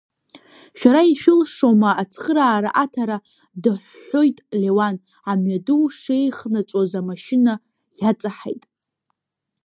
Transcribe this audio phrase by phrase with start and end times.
[0.79, 3.17] Шәара ишәылшома ацхыраара аҭара,
[3.63, 4.95] дыҳәҳәоит Леуан,
[5.29, 7.53] амҩаду шеихнаҵәоз амашьына
[7.99, 8.63] иаҵаҳаит.